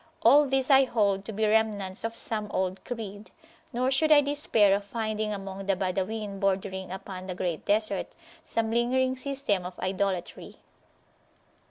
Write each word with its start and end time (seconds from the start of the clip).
All 0.23 0.47
these 0.47 0.71
I 0.71 0.85
hold 0.85 1.25
to 1.25 1.31
be 1.31 1.45
remnants 1.45 2.03
of 2.03 2.15
some 2.15 2.47
old 2.51 2.83
[p.110] 2.85 2.85
creed; 3.25 3.31
nor 3.71 3.91
should 3.91 4.11
I 4.11 4.21
despair 4.21 4.75
of 4.75 4.83
finding 4.83 5.31
among 5.31 5.67
the 5.67 5.75
Badawin 5.75 6.39
bordering 6.39 6.89
upon 6.91 7.27
the 7.27 7.35
Great 7.35 7.65
Desert 7.65 8.07
some 8.43 8.71
lingering 8.71 9.15
system 9.15 9.63
of 9.63 9.77
idolatry. 9.79 10.55